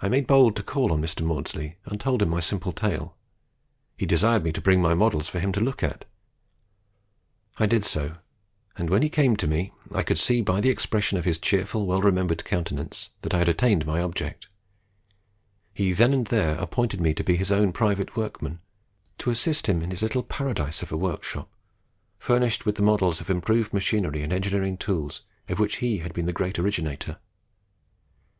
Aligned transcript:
I 0.00 0.08
made 0.08 0.26
bold 0.26 0.56
to 0.56 0.62
call 0.64 0.90
on 0.92 1.00
Mr. 1.00 1.24
Maudslay, 1.24 1.76
and 1.84 2.00
told 2.00 2.20
him 2.20 2.30
my 2.30 2.40
simple 2.40 2.72
tale. 2.72 3.16
He 3.96 4.04
desired 4.04 4.42
me 4.42 4.50
to 4.50 4.60
bring 4.60 4.82
my 4.82 4.92
models 4.92 5.28
for 5.28 5.38
him 5.38 5.52
to 5.52 5.60
look 5.60 5.84
at. 5.84 6.04
I 7.56 7.66
did 7.66 7.84
so, 7.84 8.16
and 8.76 8.90
when 8.90 9.02
he 9.02 9.08
came 9.08 9.36
to 9.36 9.46
me 9.46 9.70
I 9.94 10.02
could 10.02 10.18
see 10.18 10.40
by 10.42 10.60
the 10.60 10.68
expression 10.70 11.16
of 11.16 11.24
his 11.24 11.38
cheerful, 11.38 11.86
well 11.86 12.02
remembered 12.02 12.44
countenance, 12.44 13.10
that 13.22 13.32
I 13.32 13.38
had 13.38 13.48
attained 13.48 13.86
my 13.86 14.02
object. 14.02 14.48
He 15.72 15.92
then 15.92 16.12
and 16.12 16.26
there 16.26 16.56
appointed 16.58 17.00
me 17.00 17.14
to 17.14 17.22
be 17.22 17.36
his 17.36 17.52
own 17.52 17.70
private 17.72 18.16
workman, 18.16 18.58
to 19.18 19.30
assist 19.30 19.68
him 19.68 19.80
in 19.80 19.92
his 19.92 20.02
little 20.02 20.24
paradise 20.24 20.82
of 20.82 20.90
a 20.90 20.96
workshop, 20.96 21.48
furnished 22.18 22.66
with 22.66 22.74
the 22.74 22.82
models 22.82 23.20
of 23.20 23.30
improved 23.30 23.72
machinery 23.72 24.24
and 24.24 24.32
engineering 24.32 24.76
tools 24.76 25.22
of 25.48 25.60
which 25.60 25.76
he 25.76 25.98
has 25.98 26.10
been 26.10 26.26
the 26.26 26.32
great 26.32 26.58
originator. 26.58 27.18